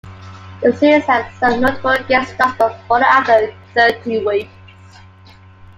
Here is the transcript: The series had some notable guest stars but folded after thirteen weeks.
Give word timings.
The 0.63 0.73
series 0.75 1.05
had 1.05 1.29
some 1.33 1.61
notable 1.61 1.95
guest 2.07 2.33
stars 2.33 2.55
but 2.57 2.75
folded 2.87 3.05
after 3.05 3.53
thirteen 3.75 4.25
weeks. 4.25 4.49